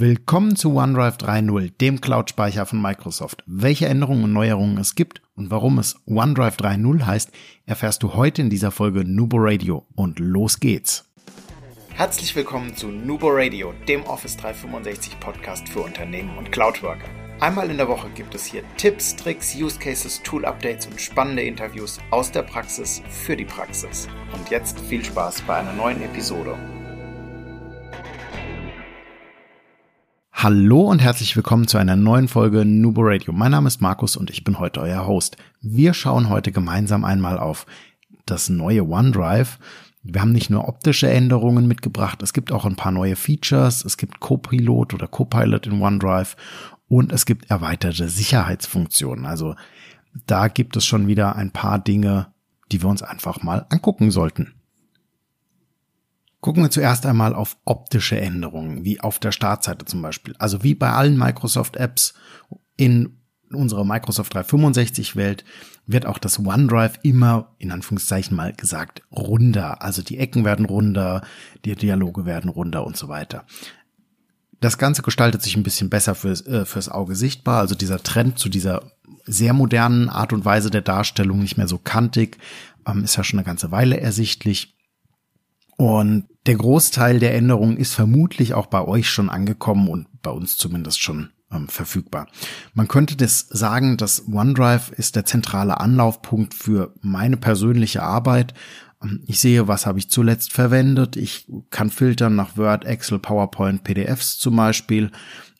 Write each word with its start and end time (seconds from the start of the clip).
Willkommen 0.00 0.54
zu 0.54 0.76
OneDrive 0.76 1.16
3.0, 1.16 1.72
dem 1.80 2.00
Cloud-Speicher 2.00 2.66
von 2.66 2.80
Microsoft. 2.80 3.42
Welche 3.46 3.86
Änderungen 3.86 4.22
und 4.22 4.32
Neuerungen 4.32 4.78
es 4.78 4.94
gibt 4.94 5.22
und 5.34 5.50
warum 5.50 5.80
es 5.80 5.96
OneDrive 6.06 6.54
3.0 6.54 7.04
heißt, 7.04 7.32
erfährst 7.66 8.04
du 8.04 8.14
heute 8.14 8.42
in 8.42 8.48
dieser 8.48 8.70
Folge 8.70 9.04
Nubo 9.04 9.38
Radio. 9.40 9.88
Und 9.96 10.20
los 10.20 10.60
geht's! 10.60 11.10
Herzlich 11.88 12.36
willkommen 12.36 12.76
zu 12.76 12.86
Nubo 12.86 13.26
Radio, 13.28 13.74
dem 13.88 14.04
Office 14.04 14.36
365 14.36 15.18
Podcast 15.18 15.68
für 15.68 15.80
Unternehmen 15.80 16.38
und 16.38 16.52
Cloud-Worker. 16.52 17.08
Einmal 17.40 17.68
in 17.68 17.78
der 17.78 17.88
Woche 17.88 18.08
gibt 18.14 18.36
es 18.36 18.44
hier 18.46 18.62
Tipps, 18.76 19.16
Tricks, 19.16 19.56
Use 19.56 19.80
Cases, 19.80 20.22
Tool-Updates 20.22 20.86
und 20.86 21.00
spannende 21.00 21.42
Interviews 21.42 21.98
aus 22.12 22.30
der 22.30 22.42
Praxis 22.42 23.02
für 23.10 23.36
die 23.36 23.44
Praxis. 23.44 24.06
Und 24.32 24.48
jetzt 24.48 24.78
viel 24.78 25.04
Spaß 25.04 25.42
bei 25.42 25.56
einer 25.56 25.72
neuen 25.72 26.00
Episode. 26.02 26.56
Hallo 30.40 30.82
und 30.82 31.00
herzlich 31.00 31.34
willkommen 31.34 31.66
zu 31.66 31.78
einer 31.78 31.96
neuen 31.96 32.28
Folge 32.28 32.64
Nubo 32.64 33.00
Radio. 33.02 33.32
Mein 33.32 33.50
Name 33.50 33.66
ist 33.66 33.80
Markus 33.80 34.16
und 34.16 34.30
ich 34.30 34.44
bin 34.44 34.60
heute 34.60 34.80
euer 34.80 35.04
Host. 35.04 35.36
Wir 35.62 35.94
schauen 35.94 36.28
heute 36.28 36.52
gemeinsam 36.52 37.04
einmal 37.04 37.40
auf 37.40 37.66
das 38.24 38.48
neue 38.48 38.88
OneDrive. 38.88 39.58
Wir 40.04 40.20
haben 40.20 40.30
nicht 40.30 40.48
nur 40.48 40.68
optische 40.68 41.10
Änderungen 41.10 41.66
mitgebracht, 41.66 42.22
es 42.22 42.32
gibt 42.32 42.52
auch 42.52 42.64
ein 42.66 42.76
paar 42.76 42.92
neue 42.92 43.16
Features. 43.16 43.84
Es 43.84 43.96
gibt 43.96 44.20
Copilot 44.20 44.94
oder 44.94 45.08
Copilot 45.08 45.66
in 45.66 45.82
OneDrive 45.82 46.36
und 46.86 47.10
es 47.10 47.26
gibt 47.26 47.50
erweiterte 47.50 48.08
Sicherheitsfunktionen. 48.08 49.26
Also 49.26 49.56
da 50.28 50.46
gibt 50.46 50.76
es 50.76 50.86
schon 50.86 51.08
wieder 51.08 51.34
ein 51.34 51.50
paar 51.50 51.80
Dinge, 51.80 52.28
die 52.70 52.80
wir 52.80 52.88
uns 52.88 53.02
einfach 53.02 53.42
mal 53.42 53.66
angucken 53.70 54.12
sollten. 54.12 54.54
Gucken 56.40 56.62
wir 56.62 56.70
zuerst 56.70 57.04
einmal 57.04 57.34
auf 57.34 57.56
optische 57.64 58.20
Änderungen, 58.20 58.84
wie 58.84 59.00
auf 59.00 59.18
der 59.18 59.32
Startseite 59.32 59.84
zum 59.84 60.02
Beispiel. 60.02 60.34
Also 60.38 60.62
wie 60.62 60.74
bei 60.74 60.90
allen 60.90 61.18
Microsoft-Apps 61.18 62.14
in 62.76 63.18
unserer 63.50 63.84
Microsoft 63.84 64.34
365 64.34 65.16
Welt 65.16 65.44
wird 65.86 66.06
auch 66.06 66.18
das 66.18 66.38
OneDrive 66.38 66.98
immer 67.02 67.54
in 67.58 67.72
Anführungszeichen 67.72 68.36
mal 68.36 68.52
gesagt 68.52 69.02
runder. 69.10 69.82
Also 69.82 70.02
die 70.02 70.18
Ecken 70.18 70.44
werden 70.44 70.66
runder, 70.66 71.22
die 71.64 71.74
Dialoge 71.74 72.24
werden 72.26 72.50
runder 72.50 72.86
und 72.86 72.96
so 72.96 73.08
weiter. 73.08 73.44
Das 74.60 74.76
Ganze 74.76 75.02
gestaltet 75.02 75.42
sich 75.42 75.56
ein 75.56 75.62
bisschen 75.62 75.88
besser 75.88 76.14
fürs, 76.14 76.46
äh, 76.46 76.64
fürs 76.64 76.88
Auge 76.88 77.14
sichtbar. 77.14 77.60
Also 77.60 77.74
dieser 77.74 78.02
Trend 78.02 78.38
zu 78.38 78.48
dieser 78.48 78.92
sehr 79.24 79.52
modernen 79.52 80.08
Art 80.08 80.32
und 80.32 80.44
Weise 80.44 80.70
der 80.70 80.82
Darstellung, 80.82 81.38
nicht 81.38 81.56
mehr 81.56 81.68
so 81.68 81.78
kantig, 81.78 82.38
ähm, 82.86 83.04
ist 83.04 83.16
ja 83.16 83.24
schon 83.24 83.38
eine 83.38 83.46
ganze 83.46 83.70
Weile 83.70 84.00
ersichtlich. 84.00 84.77
Und 85.78 86.26
der 86.46 86.56
Großteil 86.56 87.20
der 87.20 87.34
Änderungen 87.34 87.76
ist 87.76 87.94
vermutlich 87.94 88.52
auch 88.52 88.66
bei 88.66 88.84
euch 88.84 89.08
schon 89.08 89.30
angekommen 89.30 89.88
und 89.88 90.08
bei 90.22 90.30
uns 90.30 90.58
zumindest 90.58 91.00
schon 91.00 91.30
ähm, 91.52 91.68
verfügbar. 91.68 92.26
Man 92.74 92.88
könnte 92.88 93.14
das 93.16 93.46
sagen, 93.48 93.96
dass 93.96 94.26
OneDrive 94.26 94.90
ist 94.90 95.14
der 95.14 95.24
zentrale 95.24 95.78
Anlaufpunkt 95.78 96.52
für 96.52 96.94
meine 97.00 97.36
persönliche 97.36 98.02
Arbeit. 98.02 98.54
Ähm, 99.00 99.22
ich 99.26 99.38
sehe, 99.38 99.68
was 99.68 99.86
habe 99.86 100.00
ich 100.00 100.10
zuletzt 100.10 100.52
verwendet. 100.52 101.16
Ich 101.16 101.48
kann 101.70 101.90
filtern 101.90 102.34
nach 102.34 102.56
Word, 102.56 102.84
Excel, 102.84 103.20
PowerPoint, 103.20 103.84
PDFs 103.84 104.36
zum 104.38 104.56
Beispiel. 104.56 105.12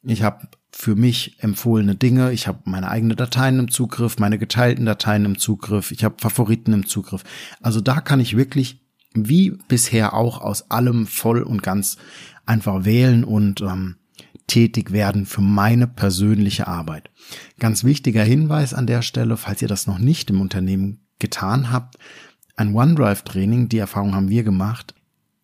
Ich 0.03 0.25
habe 0.25 0.49
für 0.73 0.97
mich 0.97 1.37
empfohlene 1.39 1.95
Dinge. 1.95 2.33
Ich 2.33 2.49
habe 2.49 2.59
meine 2.65 2.89
eigenen 2.89 3.17
Dateien 3.17 3.61
im 3.61 3.71
Zugriff, 3.71 4.19
meine 4.19 4.39
geteilten 4.39 4.85
Dateien 4.85 5.25
im 5.25 5.39
Zugriff. 5.39 5.93
Ich 5.93 6.03
habe 6.03 6.17
Favoriten 6.19 6.73
im 6.73 6.87
Zugriff. 6.87 7.23
Also 7.61 7.81
da 7.81 8.01
kann 8.01 8.19
ich 8.19 8.37
wirklich 8.37 8.81
wie 9.15 9.59
bisher 9.69 10.15
auch 10.15 10.41
aus 10.41 10.71
allem 10.71 11.07
voll 11.07 11.43
und 11.43 11.63
ganz 11.63 11.97
einfach 12.47 12.85
wählen 12.85 13.25
und 13.25 13.61
ähm, 13.61 13.97
tätig 14.47 14.93
werden 14.93 15.27
für 15.27 15.43
meine 15.43 15.87
persönliche 15.87 16.67
Arbeit. 16.67 17.11
Ganz 17.59 17.85
wichtiger 17.85 18.25
Hinweis 18.25 18.75
an 18.75 18.87
der 18.87 19.03
Stelle, 19.03 19.37
falls 19.37 19.63
ihr 19.63 19.69
das 19.69 19.87
noch 19.87 19.99
nicht 19.99 20.31
im 20.31 20.41
Unternehmen 20.41 21.07
getan 21.19 21.71
habt, 21.71 21.97
ein 22.57 22.75
OneDrive-Training, 22.75 23.69
die 23.69 23.79
Erfahrung 23.79 24.15
haben 24.15 24.31
wir 24.31 24.43
gemacht, 24.43 24.95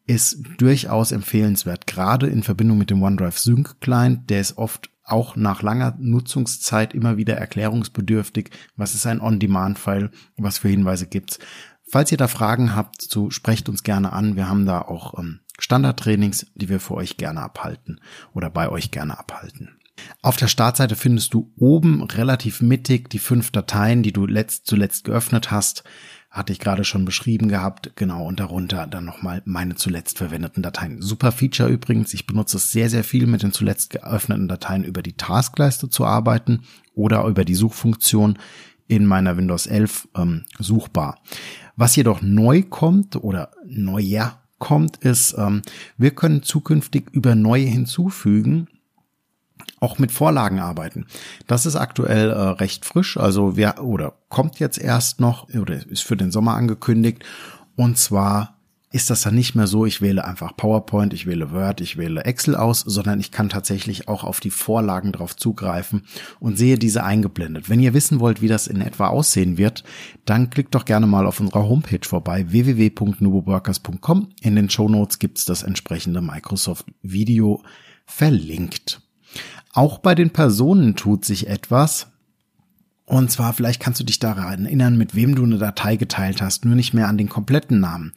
ist 0.06 0.43
durchaus 0.59 1.12
empfehlenswert, 1.12 1.87
gerade 1.87 2.27
in 2.27 2.43
Verbindung 2.43 2.78
mit 2.78 2.91
dem 2.91 3.03
OneDrive 3.03 3.39
Sync 3.39 3.81
Client, 3.81 4.28
der 4.31 4.41
ist 4.41 4.59
oft 4.59 4.91
auch 5.05 5.37
nach 5.37 5.62
langer 5.62 5.97
Nutzungszeit 5.99 6.94
immer 6.94 7.16
wieder 7.16 7.37
erklärungsbedürftig. 7.37 8.50
Was 8.77 8.94
ist 8.94 9.06
ein 9.06 9.21
On-Demand-File? 9.21 10.10
Was 10.39 10.59
für 10.59 10.69
Hinweise 10.69 11.06
gibt's? 11.06 11.39
Falls 11.87 12.11
ihr 12.11 12.19
da 12.19 12.28
Fragen 12.28 12.75
habt, 12.75 13.03
so 13.03 13.31
sprecht 13.31 13.69
uns 13.69 13.83
gerne 13.83 14.12
an. 14.12 14.37
Wir 14.37 14.49
haben 14.49 14.67
da 14.67 14.81
auch 14.81 15.19
ähm, 15.19 15.41
Standardtrainings, 15.59 16.47
die 16.55 16.69
wir 16.69 16.81
für 16.81 16.95
euch 16.95 17.17
gerne 17.17 17.43
abhalten 17.43 18.00
oder 18.33 18.50
bei 18.50 18.69
euch 18.69 18.91
gerne 18.91 19.19
abhalten. 19.19 19.78
Auf 20.22 20.37
der 20.37 20.49
Startseite 20.49 20.97
findest 20.97 21.34
du 21.34 21.53
oben 21.56 22.03
relativ 22.03 22.61
mittig 22.61 23.11
die 23.11 23.19
fünf 23.19 23.50
Dateien, 23.50 24.03
die 24.03 24.12
du 24.12 24.27
letzt, 24.27 24.67
zuletzt 24.67 25.05
geöffnet 25.05 25.50
hast. 25.50 25.84
Hatte 26.31 26.53
ich 26.53 26.59
gerade 26.59 26.83
schon 26.83 27.05
beschrieben 27.05 27.49
gehabt. 27.49 27.93
Genau, 27.95 28.27
und 28.27 28.41
darunter 28.41 28.89
dann 28.89 29.05
nochmal 29.05 29.41
meine 29.45 29.77
zuletzt 29.77 30.19
verwendeten 30.19 30.65
Dateien. 30.65 31.01
Super 31.01 31.31
Feature 31.31 31.69
übrigens. 31.69 32.12
Ich 32.12 32.27
benutze 32.27 32.56
es 32.56 32.72
sehr, 32.72 32.91
sehr 32.91 33.05
viel 33.05 33.27
mit 33.27 33.45
den 33.45 33.53
zuletzt 33.53 33.91
geöffneten 33.91 34.49
Dateien 34.49 34.83
über 34.83 35.03
die 35.03 35.16
Taskleiste 35.16 35.89
zu 35.89 36.05
arbeiten 36.05 36.62
oder 36.95 37.25
über 37.27 37.45
die 37.45 37.55
Suchfunktion 37.55 38.39
in 38.89 39.06
meiner 39.06 39.37
Windows 39.37 39.66
11 39.66 40.09
ähm, 40.16 40.45
suchbar. 40.59 41.21
Was 41.77 41.97
jedoch 41.97 42.23
neu 42.23 42.62
kommt 42.62 43.17
oder 43.17 43.51
neuer 43.67 44.41
kommt, 44.59 44.99
ist, 44.99 45.35
ähm, 45.37 45.62
wir 45.99 46.12
können 46.12 46.43
zukünftig 46.43 47.11
über 47.12 47.35
neue 47.35 47.67
hinzufügen 47.67 48.69
auch 49.81 49.99
mit 49.99 50.13
Vorlagen 50.13 50.61
arbeiten. 50.61 51.07
Das 51.47 51.67
ist 51.67 51.77
aktuell 51.77 52.31
äh, 52.31 52.34
recht 52.34 52.84
frisch, 52.84 53.17
also 53.17 53.57
wer 53.57 53.83
oder 53.84 54.15
kommt 54.29 54.59
jetzt 54.59 54.79
erst 54.79 55.21
noch 55.21 55.49
oder 55.55 55.87
ist 55.87 56.03
für 56.03 56.17
den 56.17 56.31
Sommer 56.31 56.55
angekündigt 56.55 57.25
und 57.77 57.99
zwar 57.99 58.53
ist 58.94 59.10
das 59.10 59.22
dann 59.22 59.34
nicht 59.34 59.56
mehr 59.56 59.66
so, 59.66 59.84
ich 59.87 60.00
wähle 60.00 60.25
einfach 60.25 60.56
PowerPoint, 60.56 61.12
ich 61.15 61.27
wähle 61.27 61.50
Word, 61.50 61.81
ich 61.81 61.97
wähle 61.97 62.25
Excel 62.25 62.55
aus, 62.55 62.78
sondern 62.78 63.19
ich 63.19 63.32
kann 63.32 63.49
tatsächlich 63.49 64.06
auch 64.06 64.22
auf 64.22 64.38
die 64.38 64.53
Vorlagen 64.53 65.10
drauf 65.10 65.34
zugreifen 65.34 66.03
und 66.38 66.56
sehe 66.56 66.78
diese 66.78 67.03
eingeblendet. 67.03 67.69
Wenn 67.69 67.81
ihr 67.81 67.93
wissen 67.93 68.21
wollt, 68.21 68.41
wie 68.41 68.47
das 68.47 68.69
in 68.69 68.81
etwa 68.81 69.09
aussehen 69.09 69.59
wird, 69.59 69.83
dann 70.25 70.49
klickt 70.49 70.77
doch 70.77 70.84
gerne 70.84 71.09
mal 71.09 71.27
auf 71.27 71.41
unserer 71.41 71.69
Homepage 71.69 72.06
vorbei, 72.06 72.53
www.nuboworkers.com. 72.53 74.28
In 74.43 74.54
den 74.54 74.71
Show 74.71 74.88
Notes 74.88 75.19
gibt's 75.19 75.44
das 75.44 75.65
entsprechende 75.65 76.21
Microsoft 76.21 76.87
Video 77.03 77.65
verlinkt. 78.06 79.03
Auch 79.72 79.99
bei 79.99 80.15
den 80.15 80.31
Personen 80.31 80.94
tut 80.94 81.25
sich 81.25 81.49
etwas. 81.49 82.14
Und 83.06 83.31
zwar, 83.31 83.53
vielleicht 83.53 83.81
kannst 83.81 84.00
du 84.00 84.04
dich 84.04 84.19
daran 84.19 84.65
erinnern, 84.65 84.97
mit 84.97 85.15
wem 85.15 85.34
du 85.34 85.44
eine 85.44 85.59
Datei 85.59 85.97
geteilt 85.97 86.41
hast, 86.41 86.65
nur 86.65 86.75
nicht 86.75 86.94
mehr 86.94 87.09
an 87.09 87.19
den 87.19 87.28
kompletten 87.28 87.81
Namen. 87.81 88.12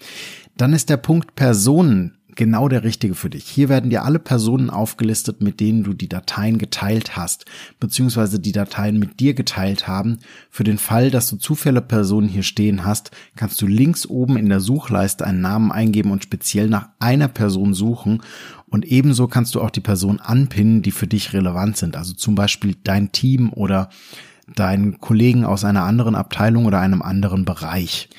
Dann 0.56 0.74
ist 0.74 0.90
der 0.90 0.98
Punkt 0.98 1.36
Personen 1.36 2.18
genau 2.38 2.70
der 2.70 2.84
richtige 2.84 3.16
für 3.16 3.30
dich. 3.30 3.46
Hier 3.46 3.68
werden 3.68 3.90
dir 3.90 4.06
alle 4.06 4.20
Personen 4.20 4.70
aufgelistet, 4.70 5.42
mit 5.42 5.60
denen 5.60 5.84
du 5.84 5.94
die 5.94 6.08
Dateien 6.08 6.58
geteilt 6.58 7.18
hast, 7.18 7.46
beziehungsweise 7.80 8.40
die 8.40 8.54
Dateien 8.54 8.98
mit 8.98 9.20
dir 9.20 9.34
geteilt 9.34 9.88
haben. 9.88 10.20
Für 10.50 10.64
den 10.64 10.78
Fall, 10.78 11.12
dass 11.12 11.30
du 11.30 11.36
Zufälle 11.36 11.82
Personen 11.82 12.30
hier 12.30 12.44
stehen 12.44 12.86
hast, 12.86 13.12
kannst 13.36 13.62
du 13.62 13.68
links 13.68 14.06
oben 14.06 14.38
in 14.38 14.48
der 14.48 14.62
Suchleiste 14.62 15.26
einen 15.26 15.42
Namen 15.42 15.72
eingeben 15.72 16.12
und 16.12 16.24
speziell 16.24 16.70
nach 16.70 16.90
einer 17.00 17.28
Person 17.28 17.74
suchen. 17.74 18.22
Und 18.70 18.86
ebenso 18.86 19.28
kannst 19.28 19.56
du 19.56 19.62
auch 19.62 19.72
die 19.72 19.82
Person 19.82 20.20
anpinnen, 20.20 20.82
die 20.82 20.92
für 20.92 21.08
dich 21.08 21.34
relevant 21.34 21.78
sind. 21.78 21.98
Also 21.98 22.14
zum 22.14 22.36
Beispiel 22.36 22.76
dein 22.84 23.12
Team 23.12 23.52
oder 23.52 23.90
deinen 24.56 25.00
Kollegen 25.00 25.46
aus 25.46 25.64
einer 25.64 25.84
anderen 25.84 26.16
Abteilung 26.16 26.66
oder 26.66 26.80
einem 26.80 27.02
anderen 27.02 27.46
Bereich. 27.46 28.10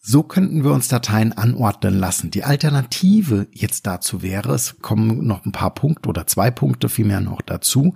So 0.00 0.22
könnten 0.22 0.64
wir 0.64 0.72
uns 0.72 0.88
Dateien 0.88 1.32
anordnen 1.34 1.98
lassen. 1.98 2.30
Die 2.30 2.44
Alternative 2.44 3.46
jetzt 3.52 3.86
dazu 3.86 4.22
wäre, 4.22 4.54
es 4.54 4.78
kommen 4.80 5.26
noch 5.26 5.44
ein 5.44 5.52
paar 5.52 5.74
Punkte 5.74 6.08
oder 6.08 6.26
zwei 6.26 6.50
Punkte 6.50 6.88
vielmehr 6.88 7.20
noch 7.20 7.42
dazu. 7.42 7.94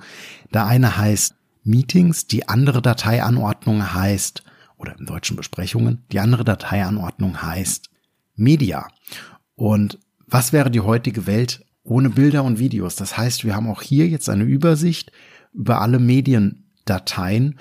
Der 0.53 0.67
eine 0.67 0.99
heißt 0.99 1.35
Meetings, 1.65 2.27
die 2.27 2.49
andere 2.49 2.83
Dateianordnung 2.83 3.95
heißt, 3.95 4.43
oder 4.77 4.99
im 4.99 5.07
deutschen 5.07 5.37
Besprechungen, 5.37 6.05
die 6.13 6.21
andere 6.21 6.45
Dateianordnung 6.45 7.41
heißt 7.41 7.89
Media. 8.35 8.89
Und 9.55 9.99
was 10.27 10.53
wäre 10.53 10.71
die 10.71 10.81
heutige 10.81 11.27
Welt 11.27 11.65
ohne 11.85 12.11
Bilder 12.11 12.45
und 12.45 12.59
Videos? 12.59 12.97
Das 12.97 13.17
heißt, 13.17 13.45
wir 13.45 13.55
haben 13.55 13.71
auch 13.71 13.81
hier 13.81 14.09
jetzt 14.09 14.29
eine 14.29 14.45
Übersicht 14.45 15.13
über 15.55 15.81
alle 15.81 15.99
Medien 15.99 16.62
Dateien 16.85 17.59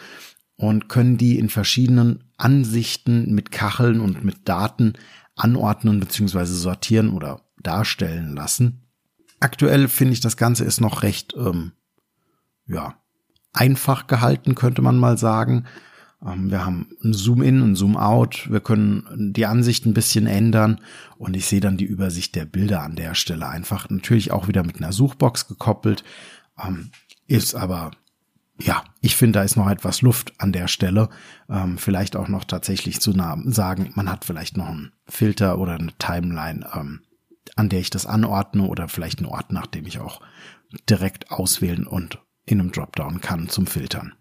und 0.56 0.90
können 0.90 1.18
die 1.18 1.40
in 1.40 1.50
verschiedenen 1.50 2.24
Ansichten 2.38 3.34
mit 3.34 3.52
Kacheln 3.52 4.00
und 4.00 4.24
mit 4.24 4.48
Daten 4.48 4.94
anordnen 5.36 6.00
bzw. 6.00 6.46
sortieren 6.46 7.12
oder 7.12 7.42
darstellen 7.62 8.36
lassen. 8.36 8.84
Aktuell 9.40 9.88
finde 9.88 10.14
ich, 10.14 10.20
das 10.20 10.38
Ganze 10.38 10.64
ist 10.64 10.82
noch 10.82 11.04
recht, 11.04 11.34
ähm, 11.36 11.72
ja, 12.68 12.96
einfach 13.54 14.08
gehalten, 14.08 14.56
könnte 14.56 14.82
man 14.82 14.98
mal 14.98 15.18
sagen. 15.18 15.66
Ähm, 16.24 16.52
wir 16.52 16.66
haben 16.66 16.92
ein 17.04 17.14
Zoom-In 17.14 17.62
und 17.62 17.76
Zoom-Out. 17.76 18.52
Wir 18.52 18.60
können 18.60 19.34
die 19.34 19.46
Ansicht 19.46 19.86
ein 19.86 19.94
bisschen 19.94 20.28
ändern 20.28 20.80
und 21.18 21.36
ich 21.36 21.48
sehe 21.48 21.60
dann 21.60 21.78
die 21.78 21.86
Übersicht 21.86 22.36
der 22.36 22.46
Bilder 22.46 22.84
an 22.84 22.96
der 22.96 23.16
Stelle 23.16 23.48
einfach 23.48 23.90
natürlich 23.90 24.32
auch 24.32 24.48
wieder 24.48 24.64
mit 24.64 24.78
einer 24.78 24.94
Suchbox 24.94 25.48
gekoppelt. 25.48 26.04
Ähm, 26.64 26.92
ist 27.28 27.56
aber 27.56 27.92
ja, 28.62 28.84
ich 29.02 29.16
finde, 29.16 29.40
da 29.40 29.44
ist 29.44 29.56
noch 29.56 29.70
etwas 29.70 30.02
Luft 30.02 30.34
an 30.40 30.52
der 30.52 30.68
Stelle. 30.68 31.10
Ähm, 31.50 31.78
vielleicht 31.78 32.16
auch 32.16 32.28
noch 32.28 32.44
tatsächlich 32.44 33.00
zu 33.00 33.14
sagen, 33.46 33.92
man 33.96 34.10
hat 34.10 34.26
vielleicht 34.26 34.58
noch 34.58 34.70
einen 34.70 34.92
Filter 35.08 35.58
oder 35.58 35.76
eine 35.76 35.94
Timeline, 35.98 36.70
ähm, 36.74 37.02
an 37.56 37.70
der 37.70 37.80
ich 37.80 37.90
das 37.90 38.06
anordne 38.06 38.64
oder 38.64 38.88
vielleicht 38.88 39.20
einen 39.20 39.30
Ort, 39.30 39.52
nach 39.52 39.68
dem 39.68 39.86
ich 39.86 40.00
auch 40.00 40.22
direkt 40.90 41.32
auswählen 41.32 41.88
und 41.88 42.20
in 42.46 42.60
einem 42.60 42.72
Dropdown 42.72 43.22
kann 43.22 43.50
zum 43.50 43.68
Filtern. 43.68 44.14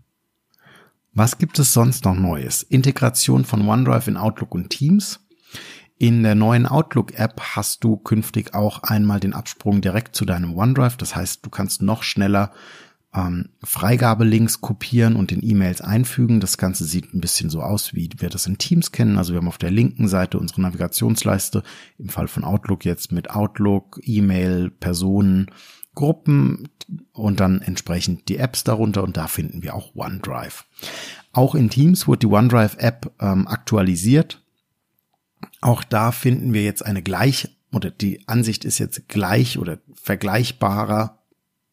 Was 1.13 1.39
gibt 1.39 1.59
es 1.59 1.73
sonst 1.73 2.05
noch 2.05 2.15
Neues? 2.15 2.63
Integration 2.63 3.45
von 3.45 3.67
OneDrive 3.67 4.09
in 4.09 4.17
Outlook 4.17 4.55
und 4.55 4.71
Teams. 4.71 5.21
In 5.99 6.23
der 6.23 6.35
neuen 6.35 6.67
Outlook-App 6.67 7.41
hast 7.57 7.85
du 7.85 7.97
künftig 7.97 8.55
auch 8.55 8.85
einmal 8.85 9.21
den 9.21 9.35
Absprung 9.35 9.81
direkt 9.81 10.15
zu 10.15 10.25
deinem 10.25 10.57
OneDrive. 10.57 10.97
Das 10.97 11.15
heißt, 11.17 11.45
du 11.45 11.51
kannst 11.51 11.83
noch 11.83 12.03
schneller 12.05 12.53
ähm, 13.15 13.51
Freigabelinks 13.63 14.61
kopieren 14.61 15.17
und 15.17 15.33
in 15.33 15.43
E-Mails 15.43 15.81
einfügen. 15.81 16.41
Das 16.41 16.59
Ganze 16.59 16.85
sieht 16.85 17.13
ein 17.13 17.21
bisschen 17.21 17.51
so 17.51 17.61
aus, 17.61 17.95
wie 17.95 18.09
wir 18.19 18.29
das 18.29 18.47
in 18.47 18.59
Teams 18.59 18.93
kennen. 18.93 19.19
Also 19.19 19.33
wir 19.33 19.39
haben 19.39 19.49
auf 19.49 19.59
der 19.59 19.71
linken 19.71 20.09
Seite 20.09 20.39
unsere 20.39 20.63
Navigationsleiste, 20.63 21.63
im 21.99 22.09
Fall 22.09 22.29
von 22.29 22.45
Outlook 22.45 22.85
jetzt 22.85 23.11
mit 23.11 23.31
Outlook, 23.31 24.01
E-Mail, 24.05 24.71
Personen, 24.71 25.51
Gruppen 25.95 26.69
und 27.13 27.41
dann 27.41 27.63
entsprechend 27.63 28.29
die 28.29 28.37
Apps 28.37 28.63
darunter 28.63 29.03
und 29.03 29.17
da 29.17 29.27
finden 29.27 29.63
wir 29.63 29.75
auch 29.75 29.95
OneDrive. 29.97 30.65
Auch 31.33 31.55
in 31.55 31.69
Teams 31.69 32.07
wird 32.07 32.23
die 32.23 32.29
OneDrive-App 32.29 33.13
ähm, 33.21 33.49
aktualisiert. 33.49 34.43
Auch 35.61 35.83
da 35.83 36.13
finden 36.13 36.53
wir 36.53 36.63
jetzt 36.63 36.85
eine 36.85 37.03
gleich 37.03 37.57
oder 37.73 37.91
die 37.91 38.27
Ansicht 38.29 38.65
ist 38.65 38.79
jetzt 38.79 39.09
gleich 39.09 39.59
oder 39.59 39.79
vergleichbarer 39.95 41.20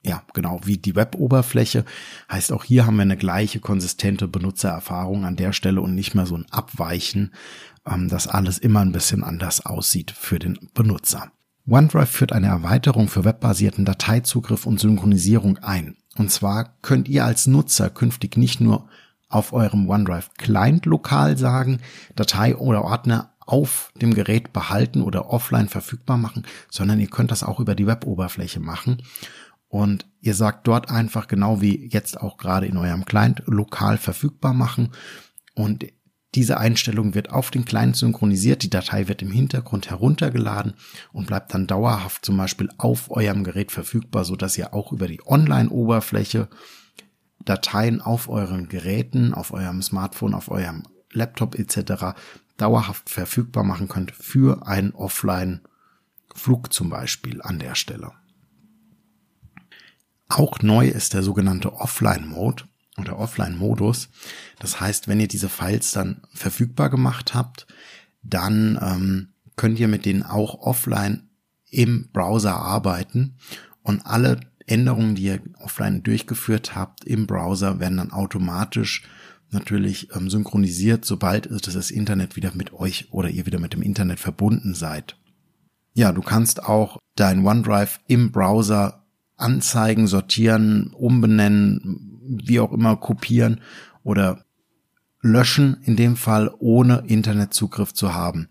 ja, 0.08 0.24
genau, 0.34 0.62
wie 0.64 0.78
die 0.78 0.96
Web-Oberfläche. 0.96 1.84
Heißt, 2.32 2.54
auch 2.54 2.64
hier 2.64 2.86
haben 2.86 2.96
wir 2.96 3.02
eine 3.02 3.18
gleiche 3.18 3.60
konsistente 3.60 4.28
Benutzererfahrung 4.28 5.26
an 5.26 5.36
der 5.36 5.52
Stelle 5.52 5.82
und 5.82 5.96
nicht 5.96 6.16
mehr 6.16 6.26
so 6.26 6.36
ein 6.36 6.46
Abweichen, 6.50 7.34
ähm, 7.86 8.08
dass 8.08 8.28
alles 8.28 8.58
immer 8.58 8.80
ein 8.80 8.94
bisschen 8.94 9.24
anders 9.24 9.66
aussieht 9.66 10.12
für 10.12 10.40
den 10.40 10.58
Benutzer. 10.74 11.32
OneDrive 11.70 12.10
führt 12.10 12.32
eine 12.32 12.48
Erweiterung 12.48 13.10
für 13.10 13.26
webbasierten 13.26 13.84
Dateizugriff 13.84 14.66
und 14.66 14.80
Synchronisierung 14.80 15.58
ein. 15.58 15.98
Und 16.18 16.32
zwar 16.32 16.78
könnt 16.82 17.10
ihr 17.10 17.26
als 17.26 17.46
Nutzer 17.46 17.90
künftig 17.90 18.38
nicht 18.38 18.62
nur 18.62 18.88
auf 19.28 19.52
eurem 19.52 19.90
OneDrive 19.90 20.30
Client 20.38 20.86
lokal 20.86 21.38
sagen, 21.38 21.80
Datei 22.16 22.56
oder 22.56 22.86
Ordner 22.86 23.34
auf 23.48 23.92
dem 24.00 24.14
Gerät 24.14 24.54
behalten 24.54 25.02
oder 25.02 25.30
offline 25.30 25.70
verfügbar 25.70 26.18
machen, 26.18 26.46
sondern 26.70 27.00
ihr 27.00 27.08
könnt 27.08 27.32
das 27.32 27.44
auch 27.44 27.60
über 27.60 27.76
die 27.76 27.88
Web-Oberfläche 27.88 28.60
machen. 28.60 29.02
Und 29.78 30.08
ihr 30.22 30.34
sagt 30.34 30.66
dort 30.66 30.90
einfach 30.90 31.28
genau 31.28 31.62
wie 31.62 31.86
jetzt 31.86 32.20
auch 32.20 32.38
gerade 32.38 32.66
in 32.66 32.78
eurem 32.78 33.06
Client 33.06 33.44
lokal 33.46 34.00
verfügbar 34.00 34.56
machen. 34.56 34.90
Und 35.54 35.86
diese 36.34 36.58
Einstellung 36.58 37.14
wird 37.14 37.30
auf 37.30 37.52
den 37.52 37.64
Client 37.64 37.96
synchronisiert. 37.96 38.64
Die 38.64 38.72
Datei 38.72 39.08
wird 39.08 39.22
im 39.22 39.30
Hintergrund 39.30 39.92
heruntergeladen 39.92 40.74
und 41.14 41.28
bleibt 41.28 41.54
dann 41.54 41.68
dauerhaft 41.68 42.26
zum 42.26 42.38
Beispiel 42.38 42.70
auf 42.80 43.12
eurem 43.12 43.44
Gerät 43.44 43.72
verfügbar, 43.72 44.26
so 44.26 44.36
dass 44.36 44.58
ihr 44.58 44.74
auch 44.74 44.92
über 44.92 45.08
die 45.08 45.22
Online-Oberfläche 45.24 46.48
Dateien 47.46 48.02
auf 48.02 48.30
euren 48.30 48.70
Geräten, 48.70 49.36
auf 49.36 49.54
eurem 49.54 49.84
Smartphone, 49.84 50.34
auf 50.34 50.50
eurem 50.50 50.86
Laptop 51.14 51.54
etc. 51.54 52.18
dauerhaft 52.58 53.12
verfügbar 53.12 53.64
machen 53.64 53.90
könnt 53.90 54.10
für 54.10 54.66
einen 54.66 54.96
Offline-Flug 54.96 56.74
zum 56.74 56.90
Beispiel 56.90 57.44
an 57.44 57.60
der 57.60 57.76
Stelle. 57.76 58.14
Auch 60.30 60.60
neu 60.62 60.88
ist 60.88 61.14
der 61.14 61.24
sogenannte 61.24 61.74
Offline-Mode 61.74 62.64
oder 62.98 63.18
Offline-Modus. 63.20 64.10
Das 64.60 64.80
heißt, 64.80 65.08
wenn 65.08 65.20
ihr 65.20 65.28
diese 65.28 65.50
Files 65.50 65.92
dann 65.92 66.22
verfügbar 66.34 66.90
gemacht 66.90 67.34
habt, 67.34 67.68
dann 68.24 68.78
ähm, 68.82 69.30
könnt 69.56 69.80
ihr 69.80 69.88
mit 69.88 70.06
denen 70.06 70.24
auch 70.24 70.62
offline 70.62 71.30
im 71.70 72.10
Browser 72.12 72.56
arbeiten 72.56 73.36
und 73.84 74.06
alle 74.06 74.40
Änderungen, 74.66 75.16
die 75.16 75.24
ihr 75.24 75.42
offline 75.60 76.04
durchgeführt 76.04 76.76
habt 76.76 77.06
im 77.06 77.26
Browser, 77.26 77.80
werden 77.80 77.98
dann 77.98 78.12
automatisch 78.12 79.04
natürlich 79.50 80.14
ähm, 80.14 80.30
synchronisiert, 80.30 81.06
sobald 81.06 81.50
das 81.50 81.92
Internet 81.92 82.36
wieder 82.36 82.52
mit 82.54 82.74
euch 82.74 83.08
oder 83.12 83.30
ihr 83.30 83.46
wieder 83.46 83.60
mit 83.60 83.74
dem 83.74 83.82
Internet 83.82 84.20
verbunden 84.20 84.74
seid. 84.74 85.16
Ja, 85.94 86.12
du 86.12 86.22
kannst 86.22 86.64
auch 86.64 86.98
dein 87.16 87.46
OneDrive 87.46 88.00
im 88.08 88.32
Browser 88.32 89.07
anzeigen, 89.38 90.08
sortieren, 90.08 90.94
umbenennen, 90.94 92.20
wie 92.44 92.60
auch 92.60 92.74
immer 92.74 92.98
kopieren 92.98 93.62
oder 94.04 94.44
löschen, 95.22 95.78
in 95.84 95.96
dem 95.96 96.16
Fall 96.16 96.54
ohne 96.60 97.04
Internetzugriff 97.08 97.94
zu 97.94 98.14
haben. 98.14 98.50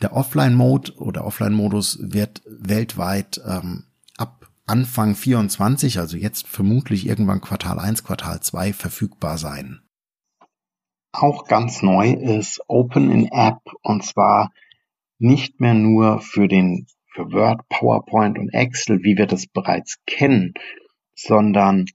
Der 0.00 0.14
Offline-Mode 0.14 0.94
oder 0.96 1.24
Offline-Modus 1.24 1.98
wird 2.00 2.42
weltweit 2.46 3.40
ähm, 3.46 3.84
ab 4.16 4.48
Anfang 4.66 5.14
24, 5.14 5.98
also 5.98 6.16
jetzt 6.16 6.46
vermutlich 6.46 7.06
irgendwann 7.06 7.40
Quartal 7.40 7.78
1, 7.78 8.04
Quartal 8.04 8.40
2 8.40 8.72
verfügbar 8.72 9.38
sein. 9.38 9.80
Auch 11.12 11.46
ganz 11.46 11.82
neu 11.82 12.12
ist 12.12 12.60
Open 12.68 13.10
in 13.10 13.26
App 13.26 13.60
und 13.82 14.04
zwar 14.04 14.52
nicht 15.18 15.60
mehr 15.60 15.74
nur 15.74 16.20
für 16.20 16.48
den 16.48 16.86
für 17.08 17.32
Word, 17.32 17.68
PowerPoint 17.68 18.38
und 18.38 18.52
Excel, 18.52 19.02
wie 19.02 19.16
wir 19.16 19.26
das 19.26 19.46
bereits 19.46 19.96
kennen, 20.06 20.54
sondern 21.14 21.86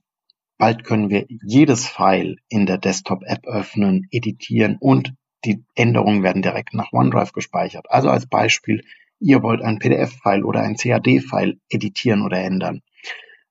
bald 0.58 0.84
können 0.84 1.10
wir 1.10 1.26
jedes 1.28 1.86
File 1.86 2.36
in 2.48 2.66
der 2.66 2.78
Desktop-App 2.78 3.46
öffnen, 3.46 4.06
editieren 4.10 4.76
und 4.80 5.14
die 5.44 5.64
Änderungen 5.74 6.22
werden 6.22 6.42
direkt 6.42 6.74
nach 6.74 6.92
OneDrive 6.92 7.32
gespeichert. 7.32 7.86
Also 7.90 8.08
als 8.08 8.26
Beispiel, 8.26 8.82
ihr 9.20 9.42
wollt 9.42 9.62
ein 9.62 9.78
PDF-File 9.78 10.44
oder 10.44 10.62
ein 10.62 10.76
CAD-File 10.76 11.60
editieren 11.68 12.22
oder 12.22 12.38
ändern. 12.38 12.82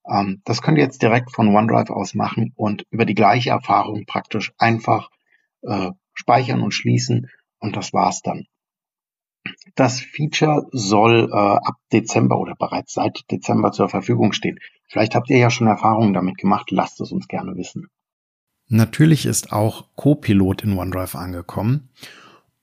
Ähm, 0.10 0.42
das 0.46 0.62
könnt 0.62 0.78
ihr 0.78 0.84
jetzt 0.84 1.02
direkt 1.02 1.32
von 1.32 1.56
OneDrive 1.56 1.92
aus 1.92 2.14
machen 2.14 2.52
und 2.56 2.86
über 2.90 3.06
die 3.06 3.16
gleiche 3.16 3.52
Erfahrung 3.52 4.06
praktisch 4.06 4.52
einfach 4.58 5.10
äh, 5.62 5.92
speichern 6.14 6.62
und 6.62 6.74
schließen 6.74 7.30
und 7.60 7.76
das 7.76 7.94
war's 7.94 8.22
dann. 8.22 8.46
Das 9.76 10.00
Feature 10.00 10.68
soll 10.72 11.30
äh, 11.32 11.36
ab 11.36 11.76
Dezember 11.92 12.40
oder 12.40 12.56
bereits 12.56 12.94
seit 12.94 13.30
Dezember 13.32 13.72
zur 13.72 13.90
Verfügung 13.90 14.34
stehen. 14.34 14.60
Vielleicht 14.88 15.16
habt 15.16 15.30
ihr 15.30 15.38
ja 15.38 15.50
schon 15.50 15.68
Erfahrungen 15.68 16.14
damit 16.14 16.38
gemacht, 16.38 16.72
lasst 16.72 17.02
es 17.02 17.12
uns 17.12 17.28
gerne 17.28 17.56
wissen. 17.56 17.88
Natürlich 18.68 19.26
ist 19.26 19.52
auch 19.52 19.88
Copilot 19.96 20.64
in 20.64 20.78
OneDrive 20.78 21.16
angekommen. 21.16 21.90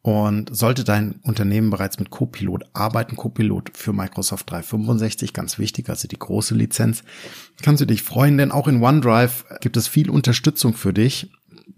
Und 0.02 0.56
sollte 0.56 0.82
dein 0.82 1.16
Unternehmen 1.24 1.68
bereits 1.68 1.98
mit 1.98 2.08
Copilot 2.08 2.64
arbeiten, 2.72 3.16
Copilot 3.16 3.76
für 3.76 3.92
Microsoft 3.92 4.50
365, 4.50 5.34
ganz 5.34 5.58
wichtig, 5.58 5.90
also 5.90 6.08
die 6.08 6.18
große 6.18 6.54
Lizenz, 6.54 7.04
kannst 7.60 7.82
du 7.82 7.84
dich 7.84 8.02
freuen, 8.02 8.38
denn 8.38 8.50
auch 8.50 8.66
in 8.66 8.82
OneDrive 8.82 9.44
gibt 9.60 9.76
es 9.76 9.88
viel 9.88 10.08
Unterstützung 10.08 10.72
für 10.72 10.94
dich. 10.94 11.30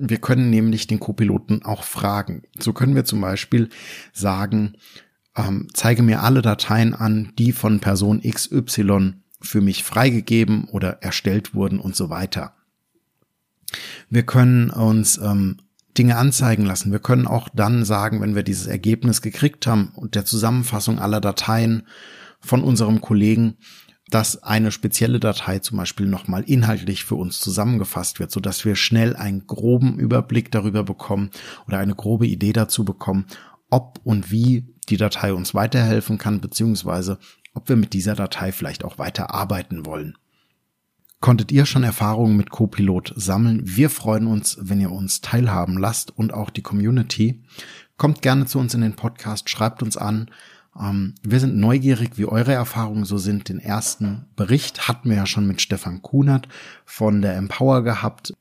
Wir 0.05 0.19
können 0.19 0.51
nämlich 0.51 0.89
den 0.89 0.99
Copiloten 0.99 1.65
auch 1.65 1.85
fragen. 1.85 2.43
So 2.59 2.73
können 2.73 2.97
wir 2.97 3.05
zum 3.05 3.21
Beispiel 3.21 3.69
sagen, 4.13 4.75
ähm, 5.37 5.69
zeige 5.73 6.03
mir 6.03 6.23
alle 6.23 6.43
Dateien 6.43 6.93
an, 6.95 7.33
die 7.39 7.53
von 7.53 7.79
Person 7.79 8.21
XY 8.21 9.15
für 9.41 9.61
mich 9.61 9.85
freigegeben 9.85 10.65
oder 10.65 11.03
erstellt 11.03 11.55
wurden 11.55 11.79
und 11.79 11.95
so 11.95 12.11
weiter. 12.11 12.55
Wir 14.11 14.25
können 14.25 14.71
uns 14.71 15.19
ähm, 15.19 15.59
Dinge 15.97 16.17
anzeigen 16.17 16.65
lassen. 16.65 16.91
Wir 16.91 16.99
können 16.99 17.29
auch 17.29 17.49
dann 17.55 17.85
sagen, 17.85 18.21
wenn 18.21 18.35
wir 18.35 18.43
dieses 18.43 18.67
Ergebnis 18.67 19.23
gekriegt 19.23 19.69
haben 19.69 19.93
und 19.95 20.17
der 20.17 20.25
Zusammenfassung 20.25 20.99
aller 20.99 21.21
Dateien 21.21 21.87
von 22.41 22.65
unserem 22.65 23.01
Kollegen, 23.01 23.57
dass 24.13 24.43
eine 24.43 24.73
spezielle 24.73 25.21
Datei 25.21 25.61
zum 25.61 25.79
Beispiel 25.79 26.07
nochmal 26.07 26.43
inhaltlich 26.43 27.05
für 27.05 27.15
uns 27.15 27.41
zusammengefasst 27.41 28.21
wird, 28.21 28.31
so 28.31 28.41
dass 28.41 28.67
wir 28.67 28.77
schnell 28.77 29.17
einen 29.17 29.47
groben 29.47 29.99
Überblick 29.99 30.53
darüber 30.53 30.85
bekommen 30.85 31.31
oder 31.67 31.79
eine 31.79 31.95
grobe 31.95 32.27
Idee 32.27 32.53
dazu 32.53 32.85
bekommen, 32.85 33.25
ob 33.71 34.01
und 34.05 34.31
wie 34.31 34.67
die 34.91 34.99
Datei 34.99 35.33
uns 35.33 35.55
weiterhelfen 35.55 36.19
kann, 36.19 36.43
beziehungsweise 36.43 37.19
ob 37.55 37.71
wir 37.71 37.77
mit 37.77 37.95
dieser 37.95 38.15
Datei 38.15 38.53
vielleicht 38.53 38.85
auch 38.85 38.99
weiter 38.99 39.33
arbeiten 39.33 39.87
wollen. 39.87 40.19
Konntet 41.21 41.51
ihr 41.51 41.65
schon 41.65 41.83
Erfahrungen 41.83 42.37
mit 42.37 42.51
Copilot 42.51 43.15
sammeln? 43.17 43.63
Wir 43.65 43.89
freuen 43.89 44.27
uns, 44.27 44.59
wenn 44.61 44.81
ihr 44.81 44.91
uns 44.91 45.23
teilhaben 45.23 45.79
lasst 45.79 46.11
und 46.19 46.35
auch 46.35 46.51
die 46.51 46.63
Community. 46.63 47.43
Kommt 47.97 48.21
gerne 48.21 48.45
zu 48.45 48.59
uns 48.59 48.75
in 48.75 48.83
den 48.83 48.97
Podcast, 48.97 49.49
schreibt 49.49 49.83
uns 49.83 49.97
an, 49.97 50.29
ähm, 50.79 51.15
wir 51.23 51.41
sind 51.41 51.57
neugierig, 51.57 52.17
wie 52.17 52.27
eure 52.27 52.53
Erfahrungen 52.53 53.05
so 53.05 53.19
sind. 53.19 53.49
Den 53.49 53.59
ersten 53.59 54.27
Bericht 54.37 54.89
hatten 54.89 55.11
wir 55.11 55.17
ja 55.17 55.27
schon 55.27 55.47
mit 55.47 55.61
Stefan 55.61 56.03
Kunert 56.03 56.49
von 56.85 57.23
der 57.23 57.37
Empower 57.37 57.83
gehabt. 57.83 58.35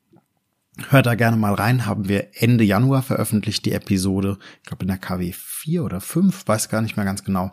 Hört 0.90 1.06
da 1.06 1.16
gerne 1.16 1.38
mal 1.38 1.54
rein, 1.54 1.86
haben 1.86 2.08
wir 2.08 2.30
Ende 2.34 2.64
Januar 2.64 3.04
veröffentlicht 3.04 3.66
die 3.66 3.74
Episode, 3.74 4.38
ich 4.62 4.68
glaube 4.68 4.84
in 4.84 4.88
der 4.88 4.98
KW 4.98 5.34
4 5.34 5.84
oder 5.84 6.00
5, 6.00 6.48
weiß 6.48 6.70
gar 6.70 6.82
nicht 6.82 6.96
mehr 6.96 7.06
ganz 7.06 7.24
genau. 7.24 7.52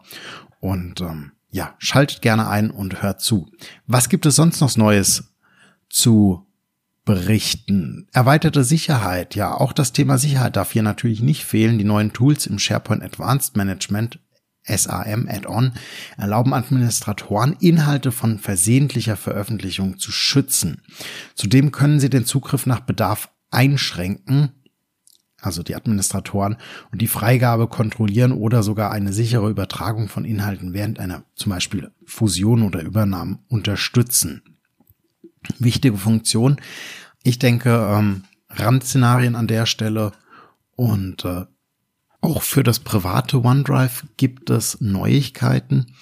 Und 0.61 1.00
ähm, 1.00 1.32
ja, 1.50 1.75
schaltet 1.78 2.23
gerne 2.23 2.49
ein 2.49 2.70
und 2.70 3.02
hört 3.02 3.20
zu. 3.20 3.50
Was 3.87 4.08
gibt 4.08 4.25
es 4.25 4.37
sonst 4.37 4.61
noch 4.61 4.76
Neues 4.76 5.35
zu 5.90 6.47
berichten? 7.04 8.06
Erweiterte 8.12 8.62
Sicherheit, 8.62 9.35
ja, 9.35 9.52
auch 9.52 9.73
das 9.73 9.92
Thema 9.92 10.16
Sicherheit 10.16 10.56
darf 10.56 10.73
hier 10.73 10.82
natürlich 10.82 11.20
nicht 11.20 11.44
fehlen. 11.44 11.78
Die 11.78 11.85
neuen 11.85 12.12
Tools 12.12 12.47
im 12.47 12.58
SharePoint 12.58 13.02
Advanced 13.02 13.56
Management 13.56 14.20
SAM 14.68 15.28
Add-on 15.28 15.72
erlauben 16.16 16.52
Administratoren, 16.52 17.56
Inhalte 17.60 18.12
von 18.12 18.38
versehentlicher 18.38 19.16
Veröffentlichung 19.16 19.98
zu 19.98 20.12
schützen. 20.12 20.82
Zudem 21.34 21.72
können 21.72 22.00
sie 22.00 22.10
den 22.10 22.26
Zugriff 22.26 22.66
nach 22.66 22.80
Bedarf 22.80 23.30
einschränken, 23.50 24.50
also 25.40 25.62
die 25.62 25.75
Administratoren, 25.75 26.56
und 26.92 27.00
die 27.00 27.06
Freigabe 27.06 27.68
kontrollieren 27.68 28.32
oder 28.32 28.62
sogar 28.62 28.90
eine 28.90 29.12
sichere 29.12 29.48
Übertragung 29.48 30.08
von 30.08 30.25
Inhalten 30.25 30.72
während 30.72 30.98
einer 30.98 31.25
zum 31.34 31.50
Beispiel 31.50 31.90
Fusion 32.04 32.62
oder 32.62 32.82
Übernahme 32.82 33.38
unterstützen. 33.48 34.42
Wichtige 35.58 35.96
Funktion. 35.96 36.60
Ich 37.22 37.38
denke, 37.38 37.70
ähm, 37.70 38.25
Randszenarien 38.50 39.37
an 39.37 39.46
der 39.46 39.66
Stelle 39.66 40.12
und 40.75 41.25
äh, 41.25 41.44
auch 42.20 42.42
für 42.42 42.62
das 42.62 42.80
private 42.80 43.42
OneDrive 43.44 44.06
gibt 44.16 44.50
es 44.50 44.80
Neuigkeiten. 44.80 45.94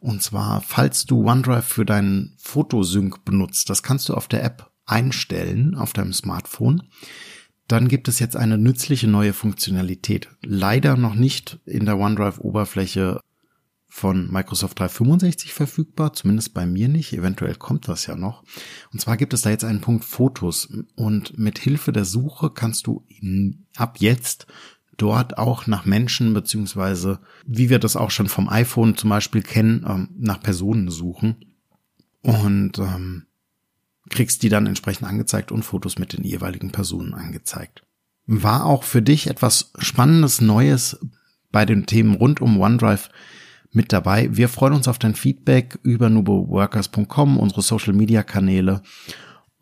Und 0.00 0.22
zwar, 0.22 0.60
falls 0.60 1.06
du 1.06 1.26
OneDrive 1.28 1.64
für 1.64 1.84
deinen 1.84 2.34
Fotosync 2.38 3.24
benutzt, 3.24 3.70
das 3.70 3.82
kannst 3.82 4.08
du 4.08 4.14
auf 4.14 4.28
der 4.28 4.44
App 4.44 4.70
einstellen, 4.86 5.74
auf 5.74 5.92
deinem 5.92 6.12
Smartphone. 6.12 6.82
Dann 7.68 7.88
gibt 7.88 8.08
es 8.08 8.18
jetzt 8.18 8.36
eine 8.36 8.58
nützliche 8.58 9.08
neue 9.08 9.32
Funktionalität. 9.32 10.28
Leider 10.42 10.96
noch 10.96 11.14
nicht 11.14 11.58
in 11.64 11.86
der 11.86 11.98
OneDrive-Oberfläche 11.98 13.20
von 13.88 14.28
Microsoft 14.30 14.80
365 14.80 15.54
verfügbar, 15.54 16.12
zumindest 16.14 16.52
bei 16.52 16.66
mir 16.66 16.88
nicht, 16.88 17.12
eventuell 17.12 17.54
kommt 17.54 17.86
das 17.86 18.06
ja 18.06 18.16
noch. 18.16 18.42
Und 18.92 19.00
zwar 19.00 19.16
gibt 19.16 19.32
es 19.32 19.42
da 19.42 19.50
jetzt 19.50 19.64
einen 19.64 19.80
Punkt 19.80 20.04
Fotos 20.04 20.68
und 20.96 21.38
mit 21.38 21.60
Hilfe 21.60 21.92
der 21.92 22.04
Suche 22.04 22.50
kannst 22.50 22.88
du 22.88 23.06
ab 23.76 23.98
jetzt 24.00 24.48
dort 24.96 25.38
auch 25.38 25.66
nach 25.66 25.84
Menschen 25.84 26.34
beziehungsweise 26.34 27.20
wie 27.46 27.70
wir 27.70 27.78
das 27.78 27.96
auch 27.96 28.10
schon 28.10 28.28
vom 28.28 28.48
iPhone 28.48 28.96
zum 28.96 29.10
Beispiel 29.10 29.42
kennen, 29.42 29.84
ähm, 29.88 30.08
nach 30.18 30.40
Personen 30.40 30.90
suchen 30.90 31.36
und 32.22 32.78
ähm, 32.78 33.26
kriegst 34.10 34.42
die 34.42 34.48
dann 34.48 34.66
entsprechend 34.66 35.08
angezeigt 35.08 35.52
und 35.52 35.64
Fotos 35.64 35.98
mit 35.98 36.12
den 36.12 36.24
jeweiligen 36.24 36.70
Personen 36.70 37.14
angezeigt. 37.14 37.82
War 38.26 38.64
auch 38.64 38.84
für 38.84 39.02
dich 39.02 39.28
etwas 39.28 39.72
Spannendes, 39.78 40.40
Neues 40.40 40.98
bei 41.50 41.64
den 41.64 41.86
Themen 41.86 42.14
rund 42.14 42.40
um 42.40 42.60
OneDrive 42.60 43.10
mit 43.70 43.92
dabei. 43.92 44.28
Wir 44.32 44.48
freuen 44.48 44.74
uns 44.74 44.88
auf 44.88 44.98
dein 44.98 45.14
Feedback 45.14 45.78
über 45.82 46.08
nuboworkers.com, 46.08 47.38
unsere 47.38 47.62
Social 47.62 47.92
Media 47.92 48.22
Kanäle 48.22 48.82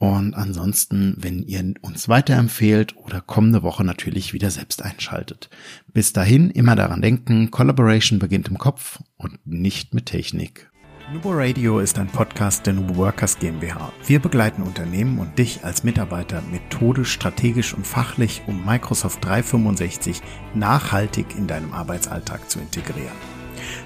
und 0.02 0.34
ansonsten, 0.34 1.14
wenn 1.16 1.44
ihr 1.44 1.74
uns 1.80 2.08
weiterempfehlt 2.08 2.96
oder 2.96 3.20
kommende 3.20 3.62
Woche 3.62 3.84
natürlich 3.84 4.32
wieder 4.32 4.50
selbst 4.50 4.82
einschaltet. 4.82 5.48
Bis 5.92 6.12
dahin 6.12 6.50
immer 6.50 6.74
daran 6.74 7.00
denken, 7.00 7.52
Collaboration 7.52 8.18
beginnt 8.18 8.48
im 8.48 8.58
Kopf 8.58 8.98
und 9.16 9.38
nicht 9.46 9.94
mit 9.94 10.06
Technik. 10.06 10.68
Nubo 11.12 11.30
Radio 11.30 11.78
ist 11.78 12.00
ein 12.00 12.08
Podcast 12.08 12.66
der 12.66 12.72
Nubo 12.72 12.96
Workers 12.96 13.38
GmbH. 13.38 13.92
Wir 14.04 14.18
begleiten 14.18 14.62
Unternehmen 14.62 15.20
und 15.20 15.38
dich 15.38 15.64
als 15.64 15.84
Mitarbeiter 15.84 16.42
methodisch, 16.50 17.12
strategisch 17.12 17.72
und 17.72 17.86
fachlich, 17.86 18.42
um 18.48 18.66
Microsoft 18.66 19.24
365 19.24 20.20
nachhaltig 20.52 21.26
in 21.38 21.46
deinem 21.46 21.72
Arbeitsalltag 21.72 22.50
zu 22.50 22.58
integrieren. 22.58 23.41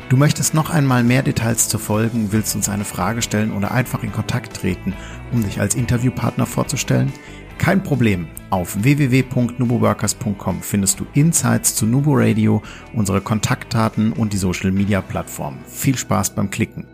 Du 0.08 0.16
möchtest 0.16 0.54
noch 0.54 0.70
einmal 0.70 1.04
mehr 1.04 1.22
Details 1.22 1.68
zu 1.68 1.78
folgen, 1.78 2.32
willst 2.32 2.54
uns 2.54 2.68
eine 2.68 2.84
Frage 2.84 3.22
stellen 3.22 3.52
oder 3.52 3.72
einfach 3.72 4.02
in 4.02 4.12
Kontakt 4.12 4.56
treten, 4.56 4.94
um 5.32 5.42
dich 5.42 5.60
als 5.60 5.74
Interviewpartner 5.74 6.46
vorzustellen? 6.46 7.12
Kein 7.58 7.82
Problem. 7.82 8.28
Auf 8.50 8.82
www.nuboworkers.com 8.82 10.62
findest 10.62 11.00
du 11.00 11.06
Insights 11.14 11.74
zu 11.74 11.86
Nubo 11.86 12.12
Radio, 12.14 12.62
unsere 12.92 13.20
Kontaktdaten 13.20 14.12
und 14.12 14.32
die 14.32 14.38
Social 14.38 14.70
Media 14.70 15.00
Plattform. 15.00 15.58
Viel 15.66 15.96
Spaß 15.96 16.34
beim 16.34 16.50
Klicken. 16.50 16.86